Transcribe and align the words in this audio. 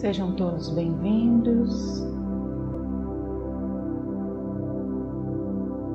Sejam 0.00 0.32
todos 0.32 0.70
bem-vindos. 0.70 2.02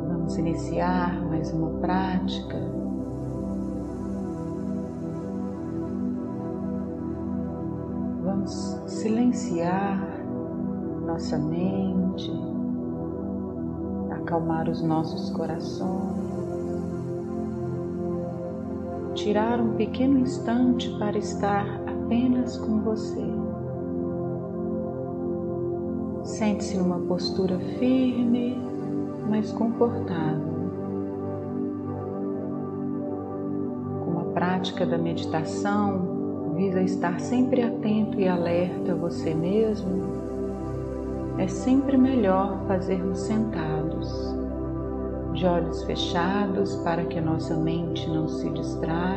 Vamos 0.08 0.38
iniciar 0.38 1.26
mais 1.26 1.52
uma 1.52 1.72
prática. 1.80 2.56
Vamos 8.24 8.52
silenciar 8.86 10.00
nossa 11.08 11.40
mente, 11.40 12.32
acalmar 14.12 14.70
os 14.70 14.84
nossos 14.84 15.32
corações, 15.32 16.14
tirar 19.16 19.60
um 19.60 19.74
pequeno 19.74 20.20
instante 20.20 20.96
para 21.00 21.18
estar 21.18 21.66
apenas 21.88 22.56
com 22.56 22.82
você. 22.82 23.35
Sente-se 26.36 26.76
numa 26.78 27.00
postura 27.00 27.58
firme, 27.80 28.62
mas 29.30 29.54
confortável. 29.54 30.54
Com 34.04 34.20
a 34.20 34.24
prática 34.34 34.86
da 34.86 34.98
meditação, 34.98 36.54
visa 36.58 36.82
estar 36.82 37.22
sempre 37.22 37.62
atento 37.62 38.20
e 38.20 38.28
alerta 38.28 38.92
a 38.92 38.96
você 38.96 39.34
mesmo 39.34 40.26
é 41.38 41.48
sempre 41.48 41.96
melhor 41.96 42.66
fazermos 42.68 43.20
sentados, 43.20 44.36
de 45.32 45.46
olhos 45.46 45.84
fechados 45.84 46.76
para 46.84 47.06
que 47.06 47.18
a 47.18 47.22
nossa 47.22 47.56
mente 47.56 48.10
não 48.10 48.28
se 48.28 48.50
distraia. 48.50 49.15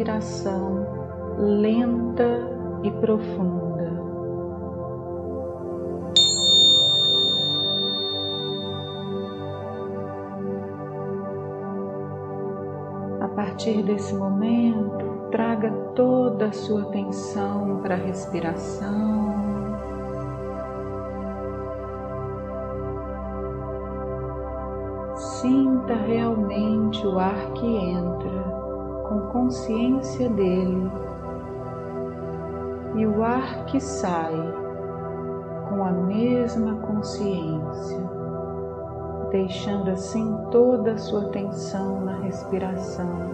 Uma 0.00 0.16
inspiração 0.18 0.86
lenta 1.38 2.48
e 2.82 2.90
profunda. 2.90 3.90
A 13.20 13.28
partir 13.28 13.82
desse 13.82 14.14
momento, 14.14 15.28
traga 15.30 15.70
toda 15.94 16.46
a 16.46 16.52
sua 16.52 16.82
atenção 16.82 17.80
para 17.82 17.94
a 17.94 17.98
respiração. 17.98 19.20
Sinta 25.16 25.94
realmente 25.94 27.06
o 27.06 27.18
ar 27.18 27.52
que 27.52 27.66
entra, 27.66 28.29
consciência 29.30 30.28
dele 30.28 30.90
e 32.96 33.06
o 33.06 33.22
ar 33.22 33.64
que 33.66 33.80
sai 33.80 34.34
com 35.68 35.84
a 35.84 35.92
mesma 35.92 36.74
consciência, 36.74 38.00
deixando 39.30 39.90
assim 39.90 40.36
toda 40.50 40.92
a 40.92 40.98
sua 40.98 41.22
atenção 41.22 42.00
na 42.00 42.16
respiração. 42.16 43.30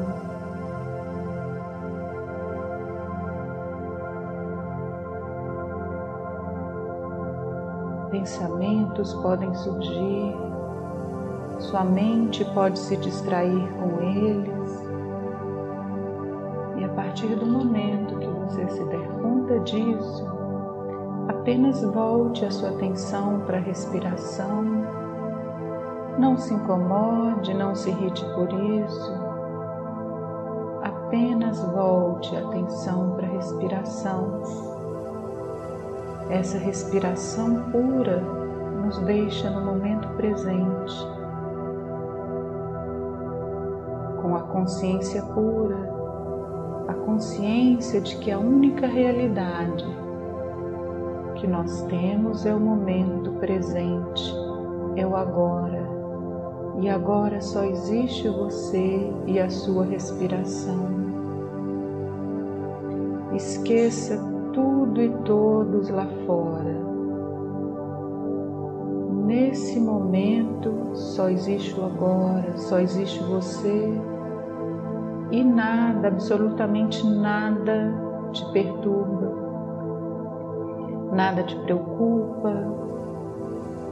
Pensamentos 8.10 9.15
podem 9.15 9.54
surgir, 9.54 10.37
sua 11.59 11.84
mente 11.84 12.44
pode 12.53 12.78
se 12.78 12.97
distrair 12.98 13.72
com 13.75 14.00
eles, 14.03 14.47
e 14.47 14.53
a 14.53 14.56
partir 17.16 17.34
do 17.34 17.47
momento 17.47 18.19
que 18.19 18.27
você 18.27 18.69
se 18.69 18.84
der 18.84 19.09
conta 19.22 19.59
disso, 19.60 20.22
apenas 21.28 21.82
volte 21.82 22.44
a 22.44 22.50
sua 22.50 22.69
atenção 22.69 23.41
para 23.47 23.56
a 23.56 23.60
respiração. 23.60 24.62
Não 26.19 26.37
se 26.37 26.53
incomode, 26.53 27.54
não 27.54 27.75
se 27.75 27.88
irrite 27.88 28.22
por 28.34 28.53
isso. 28.53 29.12
Apenas 30.82 31.59
volte 31.72 32.37
a 32.37 32.41
atenção 32.41 33.12
para 33.12 33.27
a 33.27 33.31
respiração. 33.31 34.43
Essa 36.28 36.59
respiração 36.59 37.62
pura 37.72 38.21
nos 38.84 38.98
deixa 38.98 39.48
no 39.48 39.65
momento 39.65 40.06
presente, 40.19 41.09
com 44.21 44.37
a 44.37 44.43
consciência 44.43 45.22
pura 45.22 45.97
a 46.88 46.94
consciência 46.94 48.00
de 48.00 48.16
que 48.19 48.30
a 48.30 48.38
única 48.38 48.86
realidade 48.86 49.84
que 51.36 51.47
nós 51.47 51.82
temos 51.82 52.47
é 52.47 52.54
o 52.54 52.60
momento 52.60 53.30
presente, 53.32 54.34
é 54.97 55.06
o 55.06 55.16
agora. 55.16 55.86
E 56.80 56.88
agora 56.88 57.41
só 57.41 57.64
existe 57.64 58.28
você 58.28 59.12
e 59.26 59.38
a 59.41 59.48
sua 59.48 59.84
respiração. 59.84 60.97
Esqueça 63.34 64.18
tudo 64.53 65.03
e 65.03 65.10
todos 65.24 65.88
lá 65.88 66.06
fora. 66.26 66.76
Nesse 69.26 69.80
momento 69.80 70.94
só 70.94 71.28
existe 71.28 71.78
o 71.78 71.84
agora, 71.84 72.56
só 72.56 72.78
existe 72.78 73.22
você 73.24 74.00
e 75.31 75.42
nada, 75.42 76.09
absolutamente 76.09 77.04
nada 77.06 77.92
te 78.32 78.44
perturba, 78.53 79.32
nada 81.12 81.42
te 81.42 81.56
preocupa, 81.60 82.53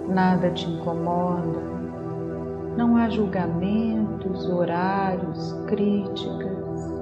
nada 0.08 0.50
te 0.50 0.70
incomoda. 0.70 1.74
Não 2.76 2.96
há 2.96 3.08
julgamentos, 3.08 4.48
horários, 4.48 5.52
críticas, 5.66 6.92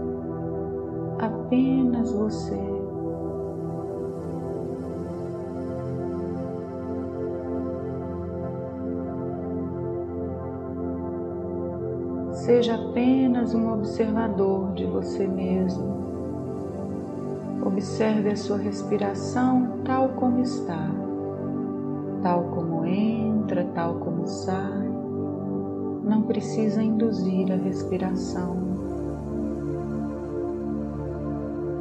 apenas 1.18 2.12
você. 2.12 2.81
Seja 12.42 12.74
apenas 12.74 13.54
um 13.54 13.72
observador 13.72 14.72
de 14.72 14.84
você 14.84 15.28
mesmo. 15.28 16.02
Observe 17.64 18.30
a 18.30 18.36
sua 18.36 18.56
respiração 18.56 19.78
tal 19.84 20.08
como 20.08 20.40
está, 20.40 20.90
tal 22.20 22.42
como 22.46 22.84
entra, 22.84 23.64
tal 23.76 23.94
como 23.94 24.26
sai. 24.26 24.88
Não 26.02 26.22
precisa 26.22 26.82
induzir 26.82 27.52
a 27.52 27.54
respiração. 27.54 28.56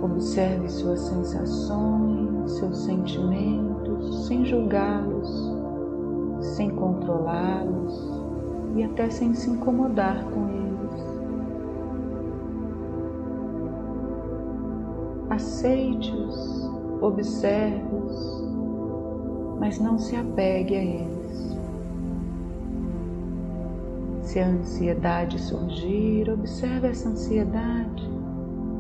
Observe 0.04 0.70
suas 0.70 1.00
sensações, 1.00 2.52
seus 2.52 2.78
sentimentos, 2.86 4.28
sem 4.28 4.46
julgá-los, 4.46 5.56
sem 6.56 6.70
controlá-los 6.70 8.21
e 8.76 8.84
até 8.84 9.10
sem 9.10 9.34
se 9.34 9.50
incomodar 9.50 10.24
com 10.26 10.48
eles. 10.50 10.62
Aceite-os, 15.30 16.70
observe-os, 17.02 18.44
mas 19.60 19.80
não 19.80 19.98
se 19.98 20.16
apegue 20.16 20.76
a 20.76 20.84
eles. 20.84 21.58
Se 24.24 24.40
a 24.40 24.48
ansiedade 24.48 25.40
surgir, 25.40 26.30
observe 26.30 26.88
essa 26.88 27.10
ansiedade, 27.10 28.10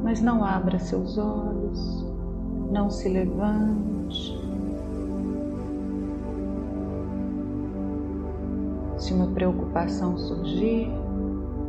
mas 0.03 0.21
não 0.21 0.43
abra 0.43 0.79
seus 0.79 1.17
olhos, 1.17 2.05
não 2.71 2.89
se 2.89 3.09
levante, 3.09 4.39
Uma 9.13 9.27
preocupação 9.27 10.17
surgir, 10.17 10.89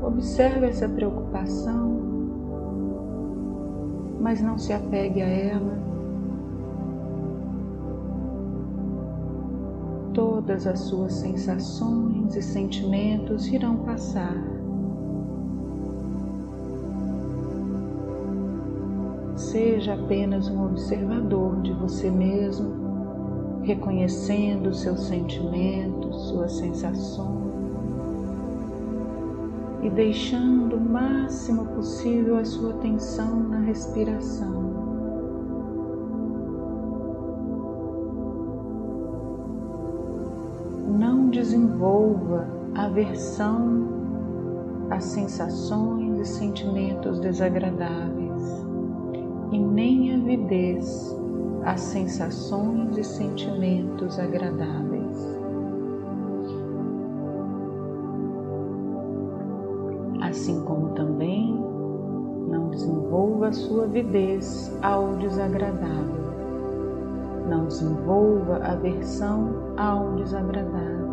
observe 0.00 0.66
essa 0.66 0.88
preocupação, 0.88 2.00
mas 4.20 4.40
não 4.40 4.56
se 4.56 4.72
apegue 4.72 5.20
a 5.20 5.26
ela. 5.28 5.78
Todas 10.14 10.68
as 10.68 10.78
suas 10.80 11.14
sensações 11.14 12.36
e 12.36 12.42
sentimentos 12.42 13.48
irão 13.48 13.78
passar. 13.78 14.36
Seja 19.34 19.94
apenas 19.94 20.48
um 20.48 20.64
observador 20.66 21.60
de 21.62 21.72
você 21.72 22.08
mesmo, 22.08 22.81
reconhecendo 23.62 24.74
seus 24.74 25.00
sentimentos, 25.02 26.28
suas 26.28 26.52
sensações 26.52 27.42
e 29.82 29.90
deixando 29.90 30.76
o 30.76 30.80
máximo 30.80 31.66
possível 31.66 32.36
a 32.38 32.44
sua 32.44 32.70
atenção 32.70 33.40
na 33.48 33.58
respiração. 33.58 34.62
Não 40.98 41.28
desenvolva 41.30 42.46
aversão 42.74 43.88
às 44.88 45.04
sensações 45.04 46.20
e 46.20 46.24
sentimentos 46.24 47.18
desagradáveis 47.18 48.64
e 49.50 49.58
nem 49.58 50.14
avidez 50.14 51.11
às 51.64 51.80
sensações 51.80 52.96
e 52.96 53.04
sentimentos 53.04 54.18
agradáveis. 54.18 55.42
assim 60.32 60.64
como 60.64 60.94
também 60.94 61.54
não 62.48 62.70
desenvolva 62.70 63.52
sua 63.52 63.84
avidez 63.84 64.74
ao 64.82 65.16
desagradável. 65.16 66.22
Não 67.48 67.66
desenvolva 67.66 68.56
aversão 68.64 69.74
ao 69.76 70.14
desagradável. 70.14 71.12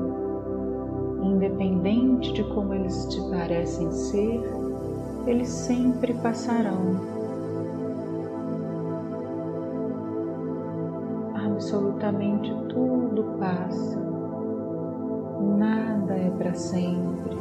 Independente 1.22 2.32
de 2.32 2.44
como 2.46 2.74
eles 2.74 3.06
te 3.08 3.22
parecem 3.30 3.92
ser, 3.92 4.42
eles 5.28 5.50
sempre 5.50 6.14
passarão. 6.14 7.19
Absolutamente 12.00 12.56
tudo 12.70 13.24
passa. 13.38 14.00
Nada 15.58 16.14
é 16.14 16.30
para 16.38 16.54
sempre 16.54 17.38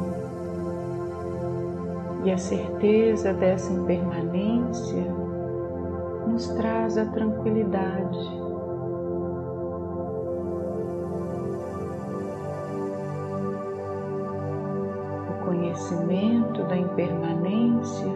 e 2.25 2.31
a 2.31 2.37
certeza 2.37 3.33
dessa 3.33 3.71
impermanência 3.71 5.05
nos 6.27 6.49
traz 6.49 6.97
a 6.97 7.05
tranquilidade. 7.05 8.19
O 15.29 15.45
conhecimento 15.45 16.63
da 16.63 16.75
impermanência 16.75 18.11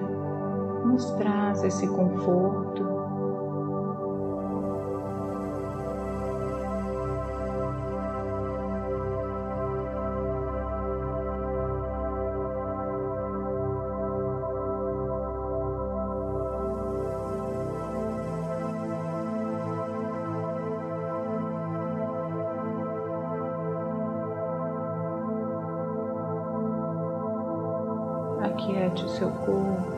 nos 0.83 1.09
traz 1.11 1.63
esse 1.63 1.87
conforto 1.87 2.82
o 29.05 29.09
seu 29.09 29.29
corpo. 29.29 29.93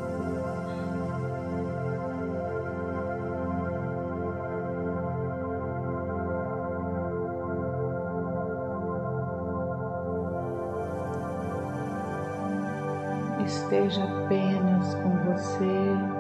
Esteja 13.45 14.03
apenas 14.03 14.95
com 14.95 15.09
você. 15.31 16.15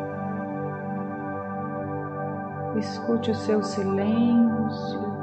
Escute 2.77 3.31
o 3.31 3.35
seu 3.35 3.63
silêncio. 3.63 5.14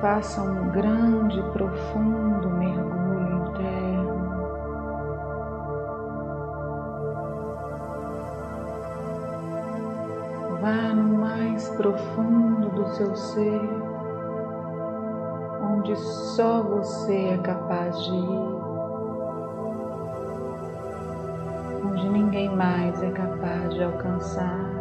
Faça 0.00 0.42
um 0.42 0.70
grande, 0.70 1.42
profundo 1.52 2.50
mergulho 2.50 3.48
interno. 3.48 4.26
Vá 10.60 10.94
no 10.94 11.18
mais 11.18 11.68
profundo 11.70 12.68
do 12.70 12.86
seu 12.88 13.16
ser, 13.16 13.60
onde 15.62 15.96
só 15.96 16.62
você 16.62 17.28
é 17.28 17.38
capaz 17.38 17.98
de 18.04 18.14
ir, 18.14 18.56
onde 21.84 22.08
ninguém 22.08 22.54
mais 22.54 23.02
é 23.02 23.10
capaz 23.10 23.74
de 23.74 23.82
alcançar. 23.82 24.75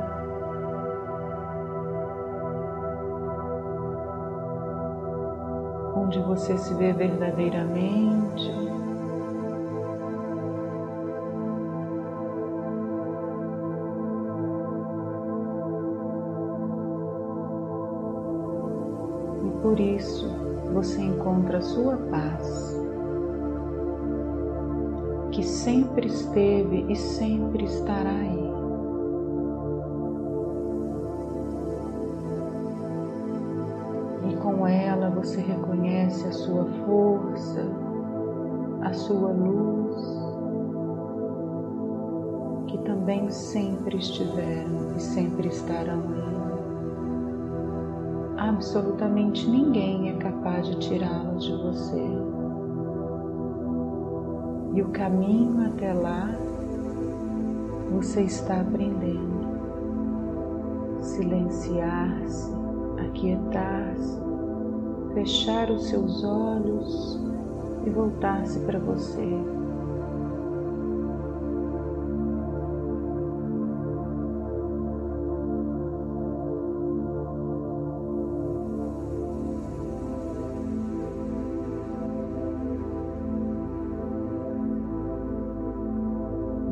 Onde 6.06 6.20
você 6.20 6.56
se 6.56 6.72
vê 6.76 6.94
verdadeiramente. 6.94 8.52
E 19.44 19.62
por 19.62 19.80
isso 19.80 20.30
você 20.74 21.02
encontra 21.02 21.58
a 21.58 21.62
sua 21.62 21.98
paz, 21.98 22.80
que 25.32 25.42
sempre 25.42 26.08
esteve 26.08 26.86
e 26.88 26.96
sempre 26.96 27.66
estará 27.66 28.12
aí. 28.12 28.45
Você 35.26 35.42
reconhece 35.42 36.28
a 36.28 36.32
sua 36.32 36.66
força, 36.86 37.66
a 38.82 38.94
sua 38.94 39.32
luz, 39.32 39.96
que 42.68 42.78
também 42.84 43.32
sempre 43.32 43.98
estiveram 43.98 44.96
e 44.96 45.00
sempre 45.00 45.48
estarão 45.48 46.04
aí. 46.14 46.36
Absolutamente 48.38 49.50
ninguém 49.50 50.12
é 50.12 50.14
capaz 50.18 50.68
de 50.68 50.78
tirá-los 50.78 51.44
de 51.44 51.54
você. 51.54 52.08
E 54.76 54.82
o 54.84 54.90
caminho 54.90 55.66
até 55.66 55.92
lá 55.92 56.30
você 57.92 58.22
está 58.22 58.62
aprendendo. 58.62 59.44
Silenciar-se, 61.02 62.54
aquietar-se 63.08 64.25
fechar 65.16 65.72
os 65.72 65.88
seus 65.88 66.26
olhos 66.26 67.18
e 67.86 67.90
voltar-se 67.90 68.60
para 68.60 68.78
você. 68.80 69.26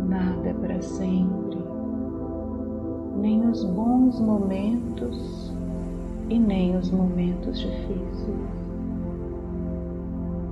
Nada 0.09 0.49
é 0.49 0.53
para 0.53 0.81
sempre, 0.81 1.63
nem 3.15 3.47
os 3.49 3.63
bons 3.63 4.19
momentos 4.19 5.52
e 6.29 6.39
nem 6.39 6.75
os 6.75 6.89
momentos 6.91 7.59
difíceis. 7.59 8.27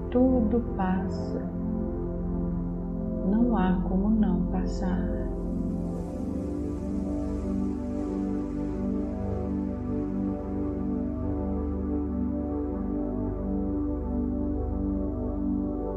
Tudo 0.09 0.61
passa, 0.75 1.41
não 3.29 3.55
há 3.55 3.81
como 3.87 4.09
não 4.09 4.41
passar. 4.47 5.07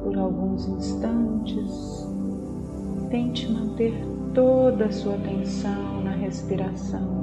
Por 0.04 0.18
alguns 0.18 0.68
instantes, 0.68 2.08
tente 3.10 3.50
manter 3.50 3.94
toda 4.32 4.86
a 4.86 4.92
sua 4.92 5.14
atenção 5.14 6.02
na 6.04 6.12
respiração. 6.12 7.13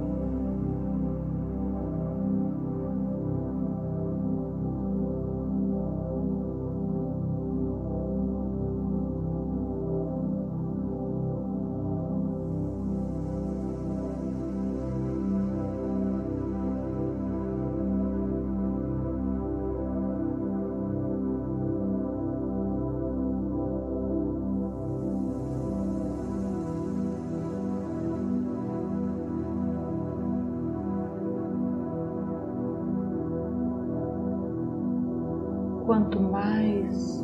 Quanto 35.91 36.21
mais 36.21 37.21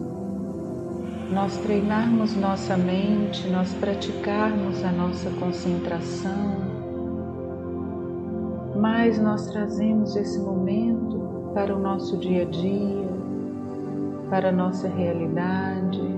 nós 1.32 1.56
treinarmos 1.60 2.36
nossa 2.36 2.76
mente, 2.76 3.48
nós 3.48 3.74
praticarmos 3.76 4.84
a 4.84 4.92
nossa 4.92 5.30
concentração, 5.40 6.58
mais 8.76 9.18
nós 9.20 9.48
trazemos 9.48 10.18
esse 10.18 10.38
momento 10.40 11.50
para 11.54 11.74
o 11.74 11.80
nosso 11.80 12.18
dia 12.18 12.42
a 12.42 12.46
dia, 12.46 13.08
para 14.30 14.50
a 14.50 14.52
nossa 14.52 14.90
realidade. 14.90 16.17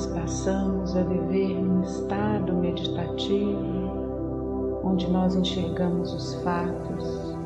Nós 0.00 0.06
passamos 0.06 0.96
a 0.96 1.02
viver 1.02 1.60
num 1.60 1.82
estado 1.82 2.54
meditativo, 2.54 4.80
onde 4.82 5.10
nós 5.10 5.34
enxergamos 5.34 6.14
os 6.14 6.42
fatos, 6.42 7.36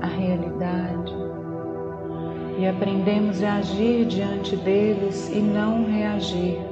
a 0.00 0.06
realidade 0.06 1.14
e 2.58 2.66
aprendemos 2.66 3.42
a 3.42 3.56
agir 3.56 4.06
diante 4.06 4.56
deles 4.56 5.28
e 5.28 5.38
não 5.38 5.84
reagir. 5.84 6.65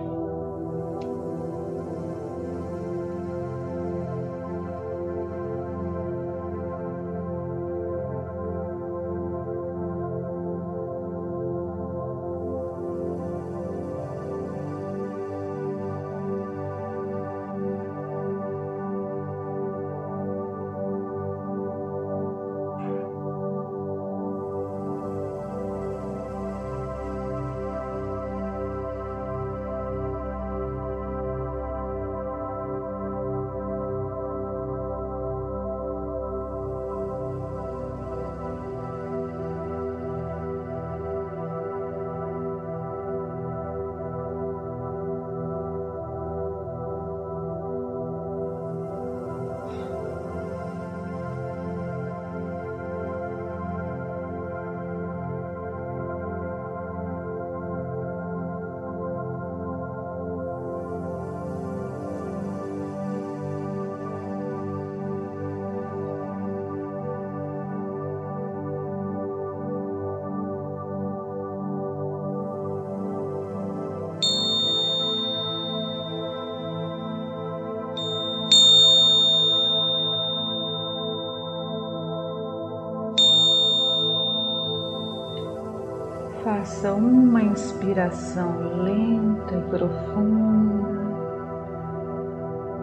Faça 86.85 86.97
uma 86.97 87.43
inspiração 87.43 88.83
lenta 88.83 89.55
e 89.57 89.71
profunda 89.71 90.85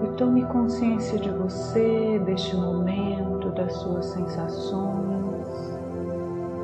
e 0.03 0.07
tome 0.17 0.43
consciência 0.45 1.19
de 1.19 1.29
você, 1.29 2.19
deste 2.25 2.55
momento, 2.55 3.51
das 3.51 3.71
suas 3.73 4.07
sensações. 4.07 5.47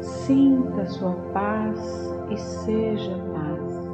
Sinta 0.02 0.88
sua 0.88 1.14
paz 1.32 2.12
e 2.32 2.38
seja 2.38 3.16
paz. 3.32 3.90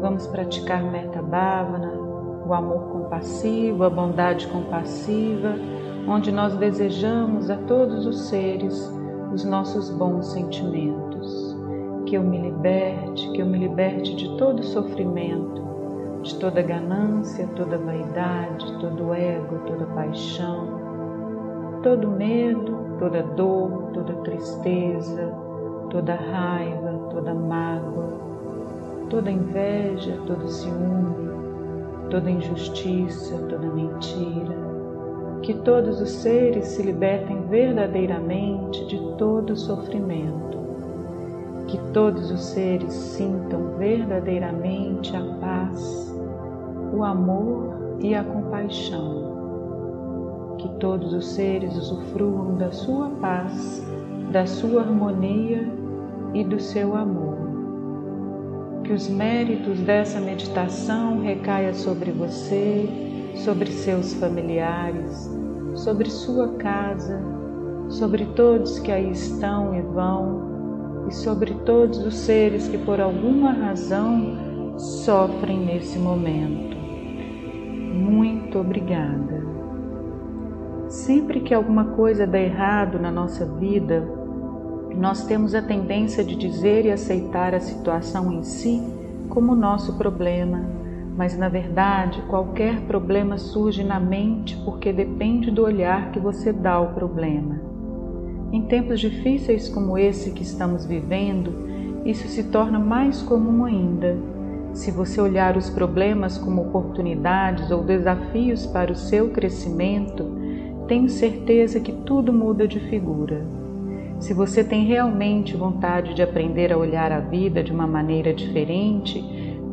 Vamos 0.00 0.26
praticar 0.26 0.82
Metta 0.82 1.22
Bhavana, 1.22 1.92
o 2.48 2.52
amor 2.52 2.88
compassivo, 2.88 3.84
a 3.84 3.90
bondade 3.90 4.48
compassiva, 4.48 5.54
onde 6.08 6.32
nós 6.32 6.56
desejamos 6.56 7.48
a 7.48 7.56
todos 7.58 8.06
os 8.06 8.22
seres 8.22 8.98
os 9.32 9.44
nossos 9.44 9.90
bons 9.90 10.26
sentimentos, 10.32 11.07
que 12.08 12.16
eu 12.16 12.22
me 12.22 12.38
liberte, 12.38 13.30
que 13.32 13.42
eu 13.42 13.46
me 13.46 13.58
liberte 13.58 14.16
de 14.16 14.34
todo 14.38 14.62
sofrimento, 14.62 15.62
de 16.22 16.34
toda 16.36 16.62
ganância, 16.62 17.46
toda 17.54 17.76
vaidade, 17.76 18.78
todo 18.80 19.12
ego, 19.12 19.58
toda 19.66 19.84
paixão, 19.94 21.80
todo 21.82 22.08
medo, 22.08 22.96
toda 22.98 23.22
dor, 23.22 23.90
toda 23.92 24.14
tristeza, 24.22 25.30
toda 25.90 26.14
raiva, 26.14 26.98
toda 27.10 27.34
mágoa, 27.34 28.18
toda 29.10 29.30
inveja, 29.30 30.18
todo 30.26 30.48
ciúme, 30.48 31.28
toda 32.08 32.30
injustiça, 32.30 33.36
toda 33.50 33.68
mentira. 33.68 34.56
Que 35.42 35.52
todos 35.52 36.00
os 36.00 36.10
seres 36.10 36.68
se 36.68 36.82
libertem 36.82 37.42
verdadeiramente 37.42 38.86
de 38.86 38.98
todo 39.18 39.54
sofrimento, 39.54 40.57
que 41.68 41.78
todos 41.92 42.30
os 42.30 42.42
seres 42.42 42.92
sintam 42.92 43.76
verdadeiramente 43.78 45.16
a 45.16 45.22
paz, 45.40 46.14
o 46.92 47.04
amor 47.04 47.98
e 48.00 48.14
a 48.14 48.24
compaixão, 48.24 50.56
que 50.58 50.68
todos 50.80 51.12
os 51.12 51.28
seres 51.28 51.76
usufruam 51.76 52.56
da 52.56 52.72
sua 52.72 53.08
paz, 53.20 53.86
da 54.32 54.46
sua 54.46 54.82
harmonia 54.82 55.68
e 56.34 56.42
do 56.42 56.58
seu 56.58 56.96
amor. 56.96 57.38
Que 58.82 58.92
os 58.92 59.08
méritos 59.08 59.78
dessa 59.80 60.20
meditação 60.20 61.20
recaia 61.20 61.72
sobre 61.72 62.10
você 62.10 63.08
sobre 63.38 63.70
seus 63.70 64.14
familiares, 64.14 65.30
sobre 65.74 66.10
sua 66.10 66.48
casa, 66.54 67.20
sobre 67.88 68.26
todos 68.26 68.78
que 68.78 68.90
aí 68.90 69.10
estão 69.10 69.74
e 69.74 69.82
vão, 69.82 70.47
e 71.08 71.14
sobre 71.14 71.54
todos 71.64 71.98
os 71.98 72.14
seres 72.14 72.68
que 72.68 72.78
por 72.78 73.00
alguma 73.00 73.52
razão 73.52 74.78
sofrem 74.78 75.58
nesse 75.58 75.98
momento. 75.98 76.76
Muito 77.94 78.58
obrigada. 78.58 79.42
Sempre 80.88 81.40
que 81.40 81.52
alguma 81.52 81.86
coisa 81.86 82.26
dá 82.26 82.38
errado 82.38 82.98
na 82.98 83.10
nossa 83.10 83.44
vida, 83.44 84.06
nós 84.94 85.24
temos 85.26 85.54
a 85.54 85.62
tendência 85.62 86.22
de 86.22 86.36
dizer 86.36 86.86
e 86.86 86.90
aceitar 86.90 87.54
a 87.54 87.60
situação 87.60 88.32
em 88.32 88.42
si 88.42 88.82
como 89.28 89.54
nosso 89.54 89.96
problema 89.98 90.78
mas 91.18 91.36
na 91.36 91.48
verdade 91.48 92.22
qualquer 92.28 92.82
problema 92.82 93.36
surge 93.38 93.82
na 93.82 93.98
mente 93.98 94.56
porque 94.64 94.92
depende 94.92 95.50
do 95.50 95.64
olhar 95.64 96.12
que 96.12 96.20
você 96.20 96.52
dá 96.52 96.74
ao 96.74 96.94
problema. 96.94 97.67
Em 98.50 98.62
tempos 98.62 98.98
difíceis 98.98 99.68
como 99.68 99.98
esse 99.98 100.30
que 100.30 100.42
estamos 100.42 100.86
vivendo, 100.86 101.68
isso 102.04 102.26
se 102.28 102.44
torna 102.44 102.78
mais 102.78 103.20
comum 103.20 103.64
ainda. 103.64 104.16
Se 104.72 104.90
você 104.90 105.20
olhar 105.20 105.56
os 105.56 105.68
problemas 105.68 106.38
como 106.38 106.62
oportunidades 106.62 107.70
ou 107.70 107.82
desafios 107.82 108.66
para 108.66 108.90
o 108.90 108.96
seu 108.96 109.28
crescimento, 109.30 110.24
tenho 110.86 111.10
certeza 111.10 111.78
que 111.78 111.92
tudo 111.92 112.32
muda 112.32 112.66
de 112.66 112.80
figura. 112.80 113.44
Se 114.18 114.32
você 114.32 114.64
tem 114.64 114.86
realmente 114.86 115.54
vontade 115.54 116.14
de 116.14 116.22
aprender 116.22 116.72
a 116.72 116.78
olhar 116.78 117.12
a 117.12 117.20
vida 117.20 117.62
de 117.62 117.70
uma 117.70 117.86
maneira 117.86 118.32
diferente, 118.32 119.22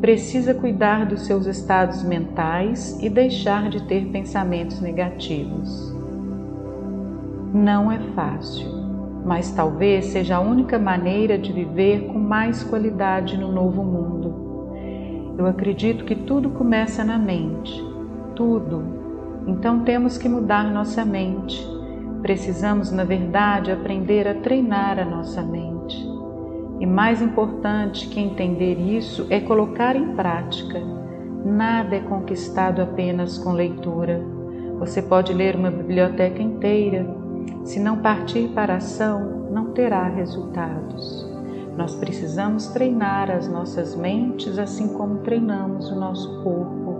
precisa 0.00 0.52
cuidar 0.52 1.06
dos 1.06 1.22
seus 1.22 1.46
estados 1.46 2.02
mentais 2.02 2.98
e 3.02 3.08
deixar 3.08 3.70
de 3.70 3.82
ter 3.84 4.06
pensamentos 4.08 4.80
negativos. 4.80 5.95
Não 7.52 7.90
é 7.90 7.98
fácil, 8.14 8.68
mas 9.24 9.50
talvez 9.52 10.06
seja 10.06 10.36
a 10.36 10.40
única 10.40 10.78
maneira 10.78 11.38
de 11.38 11.52
viver 11.52 12.06
com 12.06 12.18
mais 12.18 12.62
qualidade 12.62 13.36
no 13.36 13.50
novo 13.50 13.82
mundo. 13.82 15.34
Eu 15.38 15.46
acredito 15.46 16.04
que 16.04 16.14
tudo 16.14 16.50
começa 16.50 17.04
na 17.04 17.18
mente, 17.18 17.84
tudo. 18.34 18.82
Então 19.46 19.80
temos 19.80 20.18
que 20.18 20.28
mudar 20.28 20.64
nossa 20.64 21.04
mente. 21.04 21.64
Precisamos, 22.22 22.90
na 22.90 23.04
verdade, 23.04 23.70
aprender 23.70 24.26
a 24.26 24.34
treinar 24.34 24.98
a 24.98 25.04
nossa 25.04 25.42
mente. 25.42 25.96
E 26.80 26.86
mais 26.86 27.22
importante 27.22 28.08
que 28.08 28.20
entender 28.20 28.78
isso 28.78 29.26
é 29.30 29.40
colocar 29.40 29.96
em 29.96 30.14
prática. 30.14 30.80
Nada 31.44 31.96
é 31.96 32.00
conquistado 32.00 32.82
apenas 32.82 33.38
com 33.38 33.52
leitura. 33.52 34.20
Você 34.78 35.00
pode 35.00 35.32
ler 35.32 35.54
uma 35.54 35.70
biblioteca 35.70 36.42
inteira. 36.42 37.15
Se 37.64 37.80
não 37.80 37.98
partir 37.98 38.48
para 38.48 38.74
a 38.74 38.76
ação, 38.76 39.48
não 39.50 39.72
terá 39.72 40.08
resultados. 40.08 41.26
Nós 41.76 41.94
precisamos 41.94 42.68
treinar 42.68 43.30
as 43.30 43.48
nossas 43.48 43.94
mentes 43.94 44.58
assim 44.58 44.88
como 44.94 45.18
treinamos 45.18 45.90
o 45.90 45.94
nosso 45.94 46.42
corpo. 46.42 46.96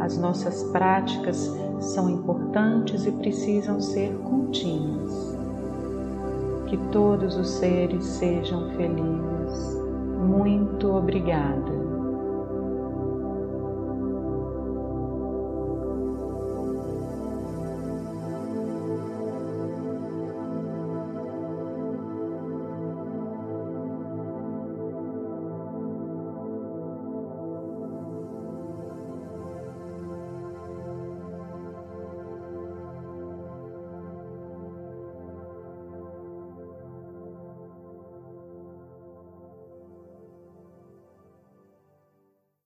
As 0.00 0.18
nossas 0.18 0.64
práticas 0.64 1.54
são 1.78 2.10
importantes 2.10 3.06
e 3.06 3.12
precisam 3.12 3.80
ser 3.80 4.12
contínuas. 4.24 5.38
Que 6.66 6.76
todos 6.90 7.36
os 7.36 7.50
seres 7.50 8.04
sejam 8.04 8.70
felizes. 8.70 9.80
Muito 10.26 10.88
obrigada. 10.88 11.79